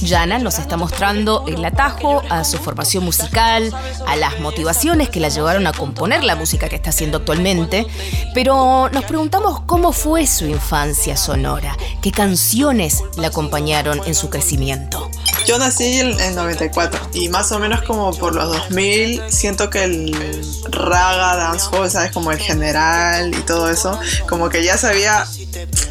Yana 0.02 0.40
nos 0.40 0.60
está 0.60 0.78
mostrando 0.78 1.44
el 1.48 1.64
atajo 1.66 2.22
a 2.30 2.44
su 2.44 2.58
formación 2.58 3.04
musical, 3.04 3.74
a 4.06 4.16
las 4.16 4.40
motivaciones 4.40 5.10
que 5.10 5.20
la 5.20 5.30
llevaron 5.30 5.68
a 5.68 5.74
componer 5.74 6.24
la 6.24 6.36
música 6.36 6.70
que 6.70 6.76
está 6.76 6.92
haciendo 6.92 7.18
actualmente, 7.18 7.88
pero 8.34 8.90
nos 8.90 9.06
preguntamos 9.06 9.62
cómo 9.62 9.92
fue 9.92 10.28
su 10.28 10.46
infancia 10.46 11.18
sonora, 11.18 11.76
qué 12.02 12.12
canciones 12.12 13.04
la 13.18 13.28
acompañaron 13.28 14.02
en 14.06 14.16
su 14.16 14.30
crecimiento. 14.30 15.07
Yo 15.48 15.58
nací 15.58 16.02
en 16.02 16.20
el 16.20 16.36
94 16.36 17.00
y 17.14 17.30
más 17.30 17.54
o 17.54 17.60
menos 17.60 17.82
como 17.84 18.14
por 18.14 18.36
los 18.36 18.50
2000 18.50 19.22
siento 19.30 19.70
que 19.70 19.86
el 19.86 20.44
raga, 20.70 21.38
dancehall, 21.38 21.90
¿sabes? 21.90 22.12
Como 22.12 22.34
el 22.34 22.38
general 22.38 23.34
y 23.34 23.42
todo 23.44 23.70
eso, 23.70 23.98
como 24.28 24.50
que 24.50 24.66
ya 24.66 24.78
se 24.78 24.88
había 24.88 25.26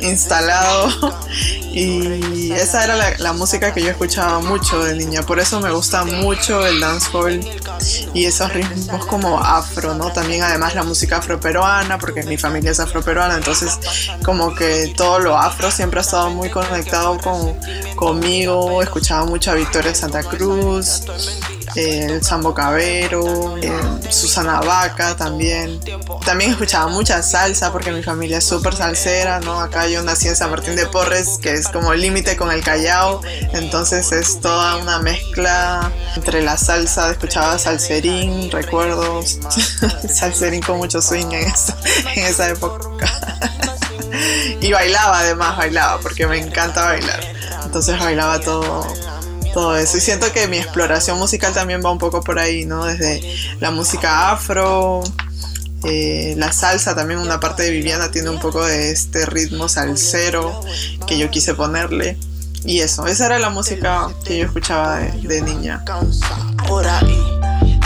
instalado 0.03 0.91
y 1.73 2.53
esa 2.53 2.85
era 2.85 3.19
la, 3.19 3.33
música 3.33 3.73
que 3.73 3.83
yo 3.83 3.91
escuchaba 3.91 4.41
mucho 4.41 4.85
de 4.85 4.95
niña, 4.95 5.23
por 5.23 5.41
eso 5.41 5.61
me 5.61 5.71
gusta 5.71 6.05
mucho 6.05 6.67
el 6.67 6.81
dancehall 6.81 7.41
y 8.13 8.27
esos 8.27 8.53
ritmos 8.53 9.07
como 9.07 9.41
afro, 9.41 9.95
¿no? 9.95 10.13
También 10.13 10.43
además 10.43 10.75
la 10.75 10.83
música 10.83 11.17
afroperuana, 11.17 11.99
porque 11.99 12.23
mi 12.25 12.37
familia 12.37 12.73
es 12.73 12.81
afroperuana, 12.81 13.37
entonces 13.37 13.79
como 14.23 14.55
que 14.55 14.93
todo 14.97 15.19
lo 15.19 15.37
afro 15.37 15.71
siempre 15.71 16.01
ha 16.01 16.03
estado 16.03 16.31
muy 16.31 16.51
conectado 16.51 17.19
con, 17.19 17.59
conmigo, 17.97 18.83
escuchaba 18.83 19.25
mucho 19.25 19.50
a 19.50 19.55
Victoria 19.55 19.95
Santa 19.95 20.23
Cruz, 20.23 21.03
el 21.75 22.23
Sambo 22.23 22.55
Cabero, 22.55 23.57
Susana 24.09 24.61
Vaca 24.61 25.17
también. 25.17 25.81
También 26.25 26.53
escuchaba 26.53 26.88
mucha 26.88 27.23
salsa 27.23 27.73
porque 27.73 27.91
mi 27.91 28.03
familia 28.03 28.38
es 28.38 28.45
súper 28.45 28.75
salsera, 28.75 29.41
¿no? 29.41 29.61
Acá 29.61 29.87
yo 29.88 30.03
nací 30.03 30.29
en 30.29 30.37
San 30.37 30.50
Martín 30.50 30.76
de 30.76 30.87
Porres, 30.87 31.38
que 31.43 31.55
es 31.55 31.69
como 31.69 31.93
el 31.93 32.00
límite 32.00 32.37
con 32.37 32.53
el 32.53 32.62
Callao, 32.62 33.21
entonces 33.53 34.12
es 34.12 34.41
toda 34.41 34.76
una 34.76 35.00
mezcla 35.00 35.91
entre 36.15 36.43
la 36.43 36.57
salsa, 36.57 37.11
escuchaba 37.11 37.59
salserín, 37.59 38.50
recuerdos, 38.50 39.38
salserín 40.15 40.62
con 40.62 40.79
mucho 40.79 41.03
swing 41.03 41.33
en 41.33 42.25
esa 42.25 42.49
época. 42.49 43.07
y 44.61 44.73
bailaba 44.73 45.21
además, 45.21 45.57
bailaba, 45.57 46.00
porque 46.00 46.26
me 46.26 46.38
encanta 46.38 46.85
bailar. 46.85 47.36
Entonces 47.67 47.99
bailaba 47.99 48.41
todo 48.41 48.87
todo 49.57 49.75
eso. 49.75 49.97
Y 49.97 50.01
siento 50.03 50.31
que 50.33 50.49
mi 50.49 50.59
exploración 50.59 51.19
musical 51.19 51.55
también 51.55 51.81
va 51.83 51.91
un 51.91 51.99
poco 51.99 52.21
por 52.21 52.39
ahí, 52.39 52.67
¿no? 52.67 52.85
Desde 52.85 53.23
la 53.59 53.71
música 53.71 54.31
afro, 54.31 55.03
eh, 55.85 56.35
la 56.37 56.53
salsa 56.53 56.95
también, 56.95 57.21
una 57.21 57.41
parte 57.41 57.63
de 57.63 57.71
Viviana 57.71 58.11
tiene 58.11 58.29
un 58.29 58.39
poco 58.39 58.63
de 58.63 58.91
este 58.91 59.25
ritmo 59.25 59.67
salsero 59.69 60.61
que 61.07 61.17
yo 61.17 61.31
quise 61.31 61.55
ponerle. 61.55 62.19
Y 62.67 62.81
eso, 62.81 63.07
esa 63.07 63.27
era 63.27 63.39
la 63.39 63.49
música 63.49 64.09
que 64.25 64.37
yo 64.37 64.45
escuchaba 64.45 64.99
de, 64.99 65.41
niña. 65.41 65.83
Por 66.69 66.87
ahí 66.87 67.19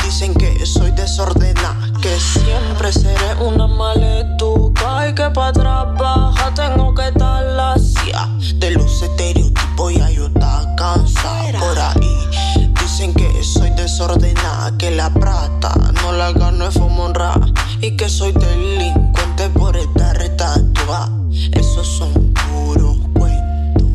dicen 0.04 0.34
que 0.34 0.66
soy 0.66 0.90
desordenada, 0.90 1.89
que 2.00 2.18
siempre 2.18 2.92
seré 2.92 3.34
una 3.40 3.66
maletuca 3.66 5.08
y 5.08 5.14
que 5.14 5.28
para 5.30 5.52
trabajar 5.52 6.54
tengo 6.54 6.94
que 6.94 7.08
estar 7.08 7.44
la 7.44 7.74
de 8.54 8.70
los 8.70 9.02
estereotipos 9.02 9.92
y 9.92 10.00
ayuda 10.00 10.74
cansada 10.76 11.58
por 11.58 11.78
ahí. 11.78 12.68
Dicen 12.80 13.12
que 13.12 13.42
soy 13.44 13.70
desordenada, 13.70 14.76
que 14.78 14.90
la 14.90 15.10
plata 15.10 15.74
no 16.02 16.12
la 16.12 16.32
gano 16.32 16.68
es 16.68 16.74
fumonra 16.74 17.34
y 17.80 17.96
que 17.96 18.08
soy 18.08 18.32
delincuente 18.32 19.50
por 19.50 19.76
estar 19.76 20.16
tatuada. 20.36 21.10
Esos 21.52 21.86
son 21.86 22.12
puros 22.34 22.96
cuentos, 23.12 23.88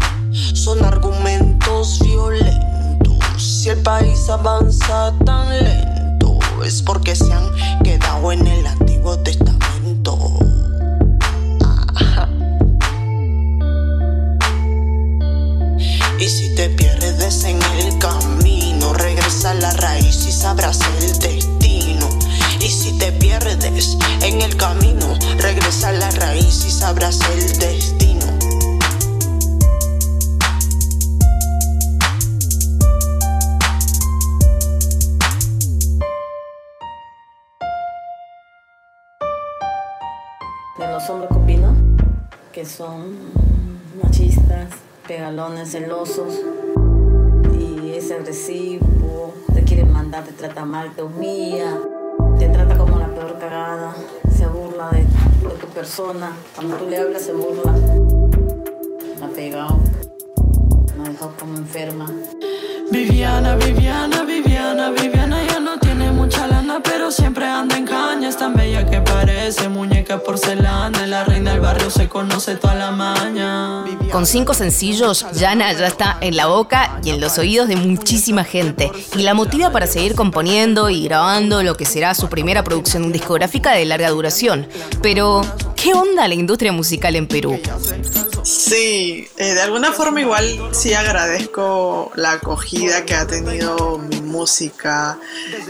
son 0.53 0.83
argumentos 0.85 1.99
violentos. 2.01 3.17
Si 3.37 3.69
el 3.69 3.81
país 3.81 4.29
avanza 4.29 5.13
tan 5.25 5.49
lento, 5.49 6.37
es 6.63 6.81
porque 6.81 7.15
se 7.15 7.31
han 7.33 7.55
en 8.35 8.47
el 8.47 8.67
Antiguo 8.67 9.17
Testamento. 9.19 10.17
Y 16.19 16.27
si 16.27 16.53
te 16.55 16.69
pierdes 16.69 17.43
en 17.45 17.61
el 17.79 17.97
camino, 17.99 18.93
regresa 18.93 19.51
a 19.51 19.53
la 19.53 19.71
raíz 19.73 20.25
y 20.27 20.31
sabrás 20.31 20.79
el 20.99 21.19
destino. 21.19 22.09
Y 22.59 22.69
si 22.69 22.97
te 22.97 23.11
pierdes 23.13 23.97
en 24.21 24.41
el 24.41 24.55
camino, 24.57 25.17
regresa 25.37 25.89
a 25.89 25.93
la 25.93 26.11
raíz 26.11 26.65
y 26.65 26.71
sabrás 26.71 27.19
el 27.31 27.57
destino. 27.57 27.64
De 40.77 40.85
los 40.87 41.09
hombres 41.09 41.31
opino 41.31 41.73
que 42.51 42.65
son 42.65 43.15
machistas 44.03 44.67
pegalones 45.07 45.71
celosos 45.71 46.41
y 47.57 47.91
es 47.93 48.11
agresivo, 48.11 49.33
te 49.53 49.63
quiere 49.63 49.85
mandar, 49.85 50.25
te 50.25 50.33
trata 50.33 50.65
mal, 50.65 50.91
te 50.93 51.01
humilla, 51.01 51.77
te 52.37 52.49
trata 52.49 52.77
como 52.77 52.99
la 52.99 53.07
peor 53.07 53.39
cagada, 53.39 53.95
se 54.29 54.47
burla 54.47 54.89
de, 54.89 55.05
tu 55.61 55.67
persona, 55.67 56.33
cuando 56.55 56.75
tú 56.75 56.89
le 56.89 56.97
hablas 56.97 57.21
se 57.21 57.31
burla, 57.31 57.71
me 57.71 59.25
ha 59.25 59.29
pegado, 59.29 59.79
me 60.97 61.05
ha 61.05 61.09
dejado 61.09 61.31
como 61.39 61.55
enferma. 61.55 62.11
Viviana, 62.91 63.55
Viviana, 63.55 64.23
Viviana, 64.23 64.91
Viviana 64.91 65.44
siempre 67.11 67.45
anda 67.45 67.77
en 67.77 67.85
caña, 67.85 68.29
es 68.29 68.37
tan 68.37 68.53
bella 68.53 68.85
que 68.85 69.01
parece 69.01 69.69
muñeca 69.69 70.19
porcelana, 70.19 71.05
la 71.05 71.23
reina 71.23 71.51
del 71.51 71.59
barrio 71.59 71.89
se 71.89 72.07
conoce 72.07 72.55
toda 72.55 72.75
la 72.75 72.91
maña. 72.91 73.83
Con 74.11 74.25
cinco 74.25 74.53
sencillos, 74.53 75.25
Yana 75.33 75.71
ya 75.73 75.87
está 75.87 76.17
en 76.21 76.35
la 76.35 76.47
boca 76.47 76.99
y 77.03 77.09
en 77.09 77.21
los 77.21 77.37
oídos 77.37 77.67
de 77.67 77.75
muchísima 77.75 78.43
gente 78.43 78.91
y 79.15 79.23
la 79.23 79.33
motiva 79.33 79.71
para 79.71 79.87
seguir 79.87 80.15
componiendo 80.15 80.89
y 80.89 81.03
grabando 81.03 81.63
lo 81.63 81.75
que 81.75 81.85
será 81.85 82.13
su 82.15 82.27
primera 82.27 82.63
producción 82.63 83.11
discográfica 83.11 83.73
de 83.73 83.85
larga 83.85 84.09
duración. 84.09 84.67
Pero, 85.01 85.41
¿qué 85.75 85.93
onda 85.93 86.27
la 86.27 86.33
industria 86.33 86.71
musical 86.71 87.15
en 87.15 87.27
Perú? 87.27 87.59
Sí, 88.45 89.27
eh, 89.37 89.55
de 89.55 89.61
alguna 89.63 89.91
forma 89.91 90.21
igual 90.21 90.69
sí 90.71 90.93
agradezco 90.93 92.11
la 92.13 92.33
acogida 92.33 93.03
que 93.03 93.15
ha 93.15 93.25
tenido 93.25 93.97
mi 93.97 94.21
música. 94.21 95.17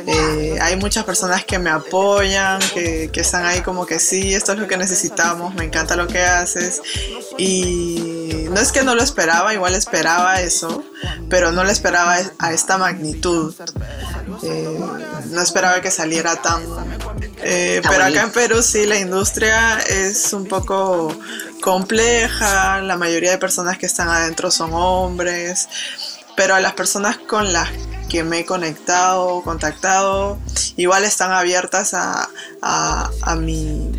Eh, 0.05 0.57
hay 0.61 0.75
muchas 0.75 1.05
personas 1.05 1.45
que 1.45 1.57
me 1.57 1.69
apoyan, 1.69 2.59
que, 2.73 3.09
que, 3.13 3.21
están 3.21 3.45
ahí 3.45 3.61
como 3.61 3.85
que 3.85 3.97
sí, 3.97 4.33
esto 4.33 4.51
es 4.51 4.59
lo 4.59 4.67
que 4.67 4.75
necesitamos, 4.75 5.55
me 5.55 5.63
encanta 5.63 5.95
lo 5.95 6.05
que 6.07 6.19
haces. 6.19 6.81
Y 7.37 8.47
no 8.51 8.59
es 8.59 8.73
que 8.73 8.83
no 8.83 8.93
lo 8.93 9.03
esperaba, 9.03 9.53
igual 9.53 9.73
esperaba 9.73 10.41
eso, 10.41 10.83
pero 11.29 11.53
no 11.53 11.63
lo 11.63 11.69
esperaba 11.69 12.17
a 12.39 12.51
esta 12.51 12.77
magnitud. 12.77 13.55
Eh, 14.43 14.79
no 15.29 15.41
esperaba 15.41 15.79
que 15.79 15.91
saliera 15.91 16.35
tan... 16.41 16.61
pero 17.41 18.03
acá 18.03 18.23
en 18.23 18.31
Perú 18.33 18.61
sí, 18.61 18.85
la 18.85 18.99
industria 18.99 19.79
es 19.79 20.33
un 20.33 20.45
poco 20.45 21.15
compleja, 21.65 22.79
la 22.81 22.95
mayoría 22.95 23.31
de 23.31 23.39
personas 23.39 23.79
que 23.79 23.87
están 23.87 24.07
adentro 24.07 24.51
son 24.51 24.69
hombres, 24.73 25.67
pero 26.37 26.53
a 26.53 26.59
las 26.59 26.73
personas 26.73 27.17
con 27.17 27.51
las 27.51 27.69
que 28.07 28.23
me 28.23 28.41
he 28.41 28.45
conectado, 28.45 29.41
contactado, 29.41 30.37
igual 30.77 31.03
están 31.05 31.31
abiertas 31.31 31.95
a, 31.95 32.29
a, 32.61 33.35
mi 33.35 33.91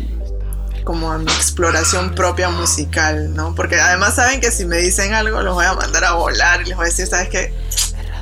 como 0.85 1.11
a 1.11 1.17
mi 1.17 1.29
exploración 1.29 2.15
propia 2.15 2.47
musical, 2.47 3.35
¿no? 3.35 3.53
Porque 3.53 3.75
además 3.77 4.15
saben 4.15 4.39
que 4.39 4.49
si 4.49 4.63
me 4.63 4.77
dicen 4.77 5.13
algo 5.13 5.41
los 5.41 5.53
voy 5.53 5.65
a 5.65 5.73
mandar 5.73 6.05
a 6.05 6.13
volar 6.13 6.61
y 6.61 6.67
les 6.67 6.77
voy 6.77 6.85
a 6.85 6.87
decir, 6.87 7.05
¿sabes 7.05 7.27
qué? 7.27 7.53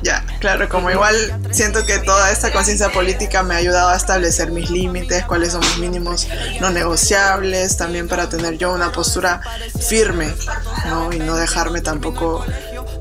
Ya, 0.06 0.24
claro, 0.38 0.68
como 0.68 0.88
igual 0.88 1.16
siento 1.50 1.84
que 1.84 1.98
toda 1.98 2.30
esta 2.30 2.52
conciencia 2.52 2.92
política 2.92 3.42
me 3.42 3.54
ha 3.54 3.56
ayudado 3.56 3.88
a 3.88 3.96
establecer 3.96 4.52
mis 4.52 4.70
límites, 4.70 5.24
cuáles 5.24 5.50
son 5.50 5.62
mis 5.62 5.78
mínimos 5.78 6.28
no 6.60 6.70
negociables, 6.70 7.76
también 7.76 8.06
para 8.06 8.28
tener 8.28 8.56
yo 8.56 8.72
una 8.72 8.92
postura 8.92 9.40
firme, 9.88 10.32
¿no? 10.86 11.12
Y 11.12 11.18
no 11.18 11.34
dejarme 11.34 11.80
tampoco 11.80 12.46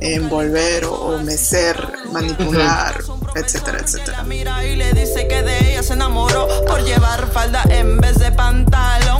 envolver 0.02 0.86
o, 0.86 1.20
mecer, 1.20 1.78
manipular, 2.12 3.00
etcétera, 3.36 3.82
etcétera. 3.84 4.24
Mira 4.24 4.66
y 4.66 4.76
le 4.76 4.92
dice 4.94 5.28
que 5.28 5.44
de 5.44 5.74
ella 5.74 5.84
se 5.84 5.94
enamoró 5.94 6.48
por 6.66 6.84
llevar 6.84 7.32
falda 7.32 7.62
en 7.70 8.02
vez 8.02 8.18
de 8.18 8.32
pantalón. 8.32 9.15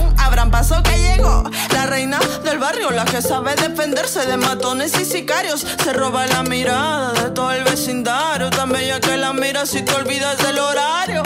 Barrio, 2.66 2.90
la 2.90 3.04
que 3.04 3.22
sabe 3.22 3.54
defenderse 3.54 4.26
de 4.26 4.36
matones 4.36 4.92
y 5.00 5.04
sicarios. 5.04 5.64
Se 5.84 5.92
roba 5.92 6.26
la 6.26 6.42
mirada 6.42 7.12
de 7.12 7.30
todo 7.30 7.52
el 7.52 7.62
vecindario. 7.62 8.50
Tan 8.50 8.70
bella 8.70 8.98
que 8.98 9.16
la 9.16 9.32
mira 9.32 9.66
si 9.66 9.82
te 9.82 9.94
olvidas 9.94 10.36
del 10.38 10.58
horario. 10.58 11.22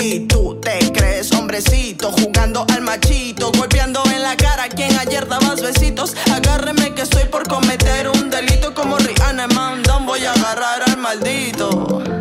Y 0.00 0.20
tú 0.28 0.60
te 0.60 0.92
crees 0.92 1.32
hombrecito, 1.32 2.12
jugando 2.12 2.64
al 2.72 2.82
machito, 2.82 3.50
golpeando 3.50 4.00
en 4.14 4.22
la 4.22 4.36
cara 4.36 4.64
a 4.64 4.68
quien 4.68 4.96
ayer 4.96 5.26
dabas 5.26 5.60
besitos. 5.60 6.14
Agárreme 6.32 6.94
que 6.94 7.02
estoy 7.02 7.24
por 7.24 7.48
cometer 7.48 8.08
un 8.08 8.30
delito 8.30 8.72
como 8.72 8.96
Rihanna 8.96 9.48
Mandón. 9.48 10.06
Voy 10.06 10.24
a 10.24 10.34
agarrar 10.34 10.82
al 10.88 10.98
maldito. 10.98 12.15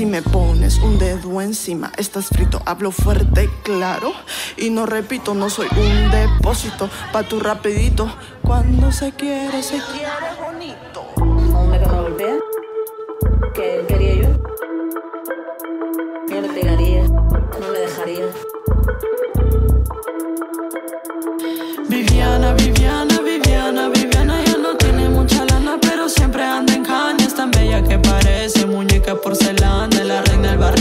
Si 0.00 0.06
me 0.06 0.22
pones 0.22 0.78
un 0.78 0.98
dedo 0.98 1.42
encima, 1.42 1.92
estás 1.98 2.28
frito, 2.28 2.62
hablo 2.64 2.90
fuerte, 2.90 3.50
claro. 3.62 4.14
Y 4.56 4.70
no 4.70 4.86
repito, 4.86 5.34
no 5.34 5.50
soy 5.50 5.68
un 5.76 6.10
depósito, 6.10 6.88
pa' 7.12 7.24
tu 7.24 7.38
rapidito. 7.38 8.10
Cuando 8.40 8.92
se 8.92 9.12
quiere, 9.12 9.62
se 9.62 9.78
quiere 9.92 10.40
bonito. 10.42 11.04
Un 11.16 11.54
hombre 11.54 11.80
que 11.80 11.86
me 11.86 12.00
golpea, 12.00 12.38
que 13.52 13.84
quería 13.88 14.14
yo. 14.22 14.49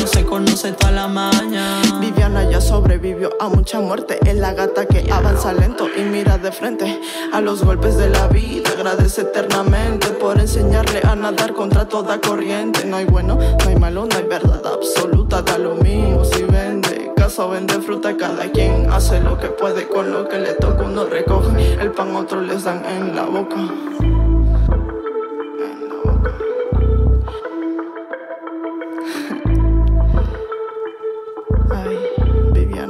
Se 0.10 0.26
conoce 0.26 0.72
toda 0.74 0.92
la 0.92 1.08
maña. 1.08 1.82
Viviana 2.00 2.50
ya 2.50 2.60
sobrevivió 2.62 3.30
a 3.40 3.50
mucha 3.50 3.80
muerte, 3.80 4.20
es 4.26 4.36
la 4.36 4.54
gata 4.54 4.86
que 4.86 5.12
avanza 5.12 5.54
lento 5.54 5.88
y 5.96 6.02
mira 6.02 6.38
de 6.38 6.52
frente 6.52 7.00
a 7.32 7.42
los 7.42 7.64
golpes 7.64 7.98
de 7.98 8.10
la 8.10 8.28
vida, 8.28 8.70
agradece 8.72 9.22
eternamente 9.22 10.08
por 10.08 10.40
enseñarle 10.40 11.02
a 11.04 11.16
nadar 11.16 11.54
contra 11.54 11.88
toda 11.88 12.20
corriente. 12.20 12.86
No 12.86 12.98
hay 12.98 13.06
bueno, 13.06 13.36
no 13.36 13.70
hay 13.70 13.76
malo, 13.76 14.06
no 14.06 14.16
hay 14.16 14.24
verdad 14.24 14.62
absoluta, 14.66 15.42
da 15.42 15.58
lo 15.58 15.76
mismo 15.76 16.26
si 16.26 16.44
vende 16.44 17.10
caso 17.30 17.50
vende 17.50 17.80
fruta, 17.82 18.18
cada 18.18 18.50
quien 18.52 18.90
hace 18.92 19.20
lo 19.20 19.38
que 19.38 19.50
puede 19.50 19.88
con 19.88 20.12
lo 20.12 20.28
que 20.28 20.40
le 20.40 20.54
toca. 20.54 20.84
Uno 20.84 21.06
recoge 21.06 21.74
el 21.74 21.92
pan, 21.92 22.16
otros 22.16 22.48
les 22.48 22.64
dan 22.64 22.84
en 22.86 23.16
la 23.16 23.26
boca. 23.26 23.58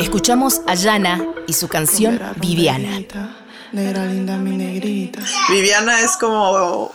Escuchamos 0.10 0.62
a 0.66 0.74
Yana 0.74 1.24
y 1.46 1.54
su 1.54 1.68
canción 1.68 2.20
Viviana. 2.38 2.90
negrita, 2.90 3.38
Negra 3.72 4.06
linda, 4.06 4.38
mi 4.38 4.58
negrita. 4.58 5.22
Viviana 5.50 6.02
es 6.02 6.18
como 6.18 6.92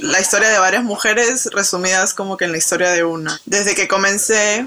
la 0.00 0.20
historia 0.20 0.48
de 0.48 0.58
varias 0.58 0.82
mujeres 0.82 1.50
resumidas 1.52 2.14
como 2.14 2.38
que 2.38 2.46
en 2.46 2.52
la 2.52 2.56
historia 2.56 2.92
de 2.92 3.04
una. 3.04 3.38
Desde 3.44 3.74
que 3.74 3.86
comencé, 3.86 4.66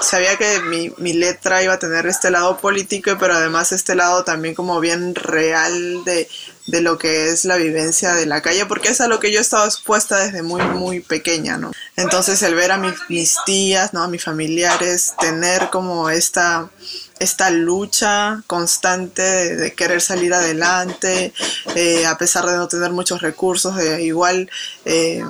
sabía 0.00 0.38
que 0.38 0.60
mi, 0.60 0.94
mi 0.96 1.12
letra 1.12 1.62
iba 1.62 1.74
a 1.74 1.78
tener 1.78 2.06
este 2.06 2.30
lado 2.30 2.56
político, 2.56 3.14
pero 3.20 3.34
además 3.34 3.72
este 3.72 3.94
lado 3.94 4.24
también 4.24 4.54
como 4.54 4.80
bien 4.80 5.14
real 5.14 6.02
de, 6.04 6.26
de 6.70 6.80
lo 6.80 6.98
que 6.98 7.28
es 7.30 7.44
la 7.44 7.56
vivencia 7.56 8.14
de 8.14 8.26
la 8.26 8.40
calle, 8.42 8.64
porque 8.66 8.88
es 8.88 9.00
a 9.00 9.08
lo 9.08 9.18
que 9.20 9.32
yo 9.32 9.38
he 9.38 9.42
estado 9.42 9.64
expuesta 9.66 10.18
desde 10.18 10.42
muy, 10.42 10.62
muy 10.62 11.00
pequeña, 11.00 11.56
¿no? 11.58 11.72
Entonces 11.96 12.42
el 12.42 12.54
ver 12.54 12.72
a 12.72 12.78
mi- 12.78 12.94
mis 13.08 13.36
tías, 13.44 13.92
¿no? 13.92 14.02
A 14.02 14.08
mis 14.08 14.22
familiares, 14.24 15.14
tener 15.20 15.68
como 15.70 16.10
esta 16.10 16.70
esta 17.18 17.50
lucha 17.50 18.42
constante 18.46 19.22
de, 19.56 19.74
querer 19.74 20.00
salir 20.00 20.32
adelante, 20.32 21.34
eh, 21.74 22.06
a 22.06 22.16
pesar 22.16 22.46
de 22.46 22.56
no 22.56 22.66
tener 22.66 22.92
muchos 22.92 23.20
recursos, 23.20 23.74
igual 24.00 24.48
eh, 24.86 25.22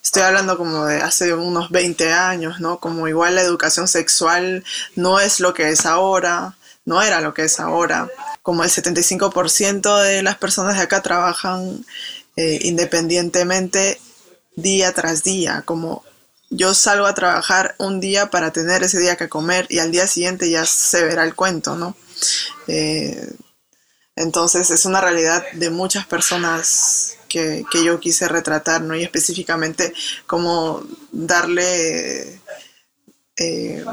estoy 0.00 0.22
hablando 0.22 0.56
como 0.56 0.84
de 0.86 0.98
hace 1.02 1.34
unos 1.34 1.70
20 1.70 2.12
años, 2.12 2.60
¿no? 2.60 2.78
Como 2.78 3.08
igual 3.08 3.34
la 3.34 3.42
educación 3.42 3.88
sexual 3.88 4.62
no 4.94 5.18
es 5.18 5.40
lo 5.40 5.54
que 5.54 5.70
es 5.70 5.86
ahora, 5.86 6.54
no 6.84 7.02
era 7.02 7.20
lo 7.20 7.34
que 7.34 7.44
es 7.46 7.58
ahora. 7.58 8.08
Como 8.42 8.64
el 8.64 8.70
75% 8.70 10.02
de 10.02 10.22
las 10.22 10.36
personas 10.36 10.76
de 10.76 10.82
acá 10.82 11.00
trabajan 11.00 11.84
eh, 12.36 12.58
independientemente 12.62 14.00
día 14.56 14.92
tras 14.92 15.22
día, 15.22 15.62
como 15.64 16.04
yo 16.50 16.74
salgo 16.74 17.06
a 17.06 17.14
trabajar 17.14 17.74
un 17.78 18.00
día 18.00 18.30
para 18.30 18.52
tener 18.52 18.82
ese 18.82 18.98
día 19.00 19.16
que 19.16 19.28
comer 19.28 19.66
y 19.70 19.78
al 19.78 19.90
día 19.90 20.06
siguiente 20.06 20.50
ya 20.50 20.66
se 20.66 21.02
verá 21.04 21.24
el 21.24 21.34
cuento, 21.34 21.76
¿no? 21.76 21.96
Eh, 22.68 23.34
entonces 24.16 24.70
es 24.70 24.84
una 24.84 25.00
realidad 25.00 25.44
de 25.52 25.70
muchas 25.70 26.06
personas 26.06 27.16
que, 27.28 27.64
que 27.70 27.82
yo 27.82 27.98
quise 27.98 28.28
retratar, 28.28 28.82
¿no? 28.82 28.94
Y 28.94 29.02
específicamente 29.02 29.94
como 30.26 30.84
darle, 31.10 32.38
eh, 33.42 33.84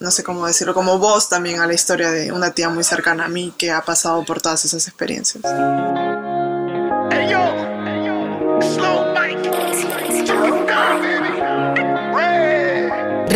no 0.00 0.10
sé 0.10 0.24
cómo 0.24 0.46
decirlo, 0.46 0.74
como 0.74 0.98
voz 0.98 1.28
también 1.28 1.60
a 1.60 1.66
la 1.66 1.74
historia 1.74 2.10
de 2.10 2.32
una 2.32 2.50
tía 2.50 2.68
muy 2.68 2.84
cercana 2.84 3.26
a 3.26 3.28
mí 3.28 3.54
que 3.56 3.70
ha 3.70 3.82
pasado 3.82 4.24
por 4.24 4.40
todas 4.40 4.64
esas 4.64 4.86
experiencias. 4.88 5.42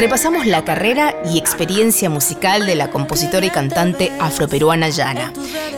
Repasamos 0.00 0.46
la 0.46 0.64
carrera 0.64 1.14
y 1.30 1.36
experiencia 1.36 2.08
musical 2.08 2.64
de 2.64 2.74
la 2.74 2.88
compositora 2.90 3.44
y 3.44 3.50
cantante 3.50 4.10
afroperuana 4.18 4.88
Yana. 4.88 5.30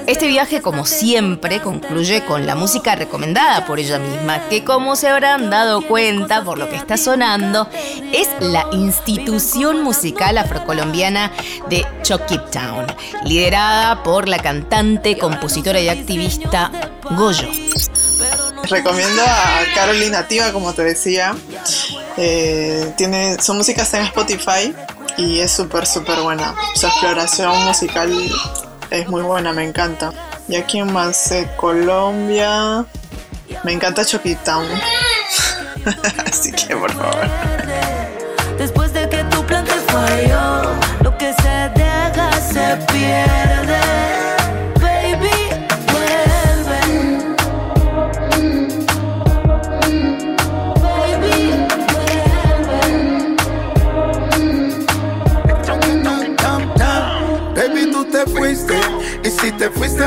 Este 0.07 0.29
viaje, 0.29 0.63
como 0.63 0.87
siempre, 0.87 1.61
concluye 1.61 2.25
con 2.25 2.47
la 2.47 2.55
música 2.55 2.95
recomendada 2.95 3.67
por 3.67 3.81
ella 3.81 3.99
misma, 3.99 4.49
que 4.49 4.63
como 4.63 4.95
se 4.95 5.09
habrán 5.09 5.51
dado 5.51 5.83
cuenta 5.83 6.45
por 6.45 6.57
lo 6.57 6.69
que 6.69 6.77
está 6.77 6.97
sonando, 6.97 7.69
es 8.13 8.29
la 8.39 8.65
institución 8.71 9.83
musical 9.83 10.39
afrocolombiana 10.39 11.33
de 11.69 11.85
Chucky 12.03 12.39
Town, 12.53 12.87
liderada 13.25 14.05
por 14.05 14.29
la 14.29 14.39
cantante, 14.39 15.19
compositora 15.19 15.81
y 15.81 15.89
activista 15.89 16.71
Goyo. 17.11 17.49
Recomiendo 18.71 19.23
a 19.23 19.75
Carolina 19.75 20.21
Nativa, 20.21 20.53
como 20.53 20.73
te 20.73 20.83
decía. 20.83 21.35
Eh, 22.17 22.93
tiene, 22.97 23.41
su 23.41 23.55
música 23.55 23.87
en 23.93 24.05
Spotify 24.05 24.75
y 25.17 25.41
es 25.41 25.53
súper, 25.53 25.87
súper 25.87 26.21
buena. 26.21 26.55
Su 26.75 26.87
exploración 26.87 27.65
musical 27.65 28.13
es 28.91 29.09
muy 29.09 29.23
buena, 29.23 29.53
me 29.53 29.65
encanta. 29.65 30.13
Y 30.49 30.57
aquí 30.57 30.79
en 30.79 30.93
más 30.93 31.33
Colombia, 31.57 32.85
me 33.65 33.73
encanta 33.73 34.05
Chucky 34.05 34.35
Town. 34.37 34.67
Así 36.27 36.53
que 36.53 36.77
por 36.77 36.93
favor. 36.93 37.29
Después 38.59 38.93
de 38.93 39.09
que 39.09 39.25
tu 39.25 39.45
plan 39.45 39.65
te 39.65 39.73
falló, 39.73 40.71
lo 41.03 41.17
que 41.19 41.33
se 41.35 41.71
deja 41.75 42.33
se 42.41 42.77
pierde. 42.93 44.32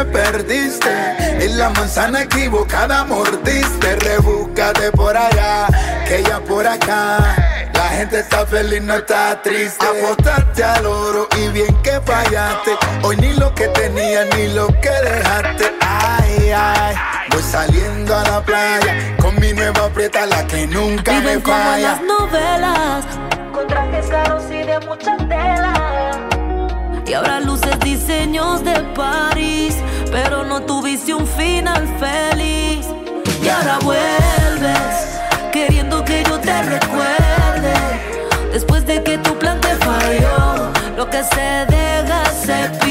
Perdiste. 0.06 0.90
En 1.44 1.58
la 1.58 1.70
manzana 1.70 2.24
equivocada 2.24 3.04
mordiste. 3.06 3.96
Rebúscate 3.98 4.92
por 4.92 5.16
allá, 5.16 5.68
que 6.08 6.24
ya 6.24 6.40
por 6.40 6.66
acá. 6.68 7.36
La 7.74 7.90
gente 7.90 8.20
está 8.20 8.46
feliz, 8.46 8.82
no 8.82 8.96
está 8.96 9.42
triste. 9.42 9.86
Apostaste 9.86 10.64
al 10.64 10.86
oro 10.86 11.28
y 11.38 11.50
bien 11.50 11.76
que 11.84 12.00
fallaste. 12.02 12.72
Hoy 13.04 13.18
ni 13.18 13.34
lo 13.34 13.54
que 13.54 13.68
tenías 13.70 14.26
ni 14.36 14.48
lo 14.54 14.68
que 14.68 14.90
dejaste. 14.90 15.72
Ay, 15.82 16.52
ay. 16.52 16.96
Voy 17.32 17.44
saliendo 17.44 18.16
a 18.16 18.24
la 18.24 18.42
playa 18.42 19.16
con 19.22 19.38
mi 19.40 19.52
nueva 19.54 19.90
prieta, 19.90 20.26
la 20.26 20.46
que 20.48 20.66
nunca 20.68 21.12
me 21.14 21.20
Viven 21.20 21.42
como 21.42 21.58
en 21.58 21.64
falla. 21.64 21.92
las 21.92 22.02
novelas, 22.02 23.06
con 23.54 23.68
trajes 23.68 24.06
caros 24.08 24.44
y 24.50 24.64
de 24.64 24.80
mucha 24.82 25.18
tela. 25.18 25.74
Y 27.06 27.14
ahora 27.14 27.40
luces 27.42 27.78
diseños 27.82 28.64
de 28.64 28.80
París, 28.96 29.76
pero 30.16 30.46
no 30.46 30.62
tuviste 30.62 31.14
un 31.14 31.28
final 31.28 31.84
feliz. 32.00 32.88
Y 33.44 33.50
ahora 33.50 33.80
vuelves, 33.80 35.20
queriendo 35.52 36.06
que 36.06 36.24
yo 36.24 36.40
te 36.40 36.62
recuerde. 36.62 37.74
Después 38.54 38.86
de 38.86 39.04
que 39.04 39.18
tu 39.18 39.38
plan 39.38 39.60
te 39.60 39.76
falló, 39.76 40.72
lo 40.96 41.10
que 41.10 41.22
se 41.22 41.66
deja 41.68 42.24
se 42.46 42.85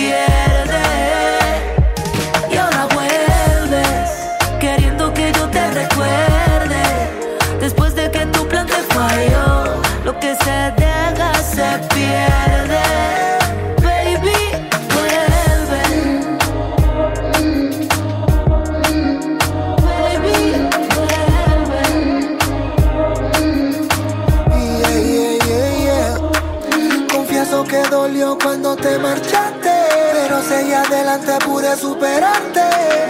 Pero 30.26 30.42
seguí 30.42 30.72
adelante, 30.72 31.32
pude 31.44 31.76
superarte. 31.76 32.62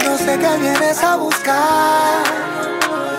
No 0.05 0.17
sé 0.17 0.37
qué 0.37 0.57
vienes 0.59 1.03
a 1.03 1.15
buscar. 1.15 2.23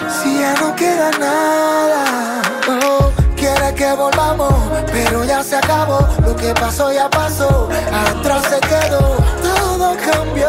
Si 0.08 0.38
ya 0.38 0.54
no 0.54 0.74
queda 0.76 1.10
nada. 1.18 2.42
Oh, 2.68 3.10
quiere 3.36 3.74
que 3.74 3.92
volvamos, 3.94 4.52
pero 4.92 5.24
ya 5.24 5.42
se 5.42 5.56
acabó. 5.56 6.00
Lo 6.24 6.36
que 6.36 6.52
pasó 6.54 6.92
ya 6.92 7.08
pasó. 7.08 7.68
Atrás 7.92 8.44
se 8.50 8.60
quedó. 8.60 9.16
Todo 9.42 9.96
cambió. 10.12 10.48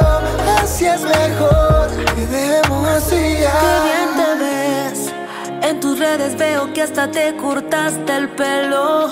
Así 0.62 0.86
es 0.86 1.02
mejor. 1.02 1.90
Y 2.18 2.26
dejemos 2.26 2.88
así 2.90 3.38
ya. 3.40 3.60
Qué 3.62 3.76
bien 3.88 4.10
te 4.18 4.44
ves. 4.44 5.14
En 5.62 5.80
tus 5.80 5.98
redes 5.98 6.38
veo 6.38 6.74
que 6.74 6.82
hasta 6.82 7.10
te 7.10 7.36
cortaste 7.38 8.16
el 8.16 8.30
pelo. 8.30 9.10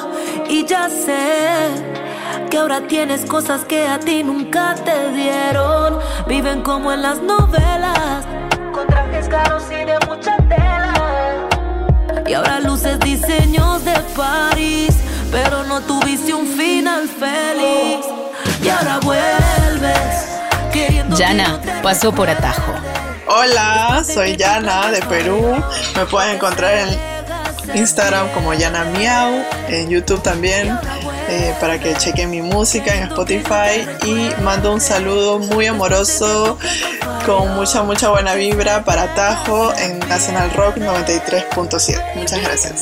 Y 0.47 0.65
ya 0.65 0.89
sé 0.89 1.94
que 2.55 2.59
ahora 2.61 2.87
tienes 2.87 3.25
cosas 3.25 3.65
que 3.65 3.85
a 3.85 3.99
ti 3.99 4.23
nunca 4.23 4.75
te 4.75 5.11
dieron. 5.11 5.99
Viven 6.25 6.61
como 6.61 6.93
en 6.93 7.01
las 7.01 7.21
novelas, 7.21 8.23
con 8.73 8.87
trajes 8.87 9.27
caros 9.27 9.63
y 9.69 9.83
de 9.83 9.97
mucha 10.07 10.37
tela. 10.37 11.49
Y 12.25 12.33
ahora 12.33 12.61
luces 12.61 12.97
diseños 13.01 13.83
de 13.83 13.99
París, 14.15 14.95
pero 15.33 15.65
no 15.65 15.81
tuviste 15.81 16.33
un 16.33 16.47
final 16.47 17.09
feliz. 17.09 18.05
Y 18.63 18.69
ahora 18.69 19.01
vuelves 19.01 20.39
queriendo. 20.71 21.13
que 21.13 21.23
Yana 21.23 21.59
pasó 21.83 22.13
por 22.13 22.29
atajo. 22.29 22.71
Hola, 23.27 24.01
soy 24.05 24.37
Yana 24.37 24.91
de 24.91 25.01
Perú. 25.01 25.61
Me 25.97 26.05
pueden 26.05 26.35
encontrar 26.35 26.73
en 26.77 27.15
Instagram 27.73 28.29
como 28.29 28.53
Yana 28.53 28.85
Miau, 28.85 29.43
en 29.67 29.89
YouTube 29.89 30.21
también, 30.21 30.79
eh, 31.29 31.53
para 31.59 31.79
que 31.79 31.95
chequen 31.95 32.29
mi 32.29 32.41
música 32.41 32.95
en 32.95 33.03
Spotify. 33.03 33.87
Y 34.05 34.29
mando 34.43 34.73
un 34.73 34.81
saludo 34.81 35.39
muy 35.39 35.65
amoroso, 35.67 36.57
con 37.25 37.55
mucha, 37.55 37.83
mucha 37.83 38.09
buena 38.09 38.35
vibra 38.35 38.83
para 38.83 39.13
Tajo 39.15 39.73
en 39.75 39.99
National 40.07 40.51
Rock 40.51 40.77
93.7. 40.77 42.15
Muchas 42.15 42.41
gracias. 42.41 42.81